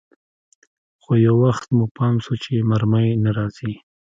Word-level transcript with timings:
خو 1.01 1.11
يو 1.25 1.35
وخت 1.43 1.67
مو 1.77 1.85
پام 1.95 2.15
سو 2.25 2.33
چې 2.43 2.53
مرمۍ 2.69 3.09
نه 3.23 3.31
راځي. 3.37 3.73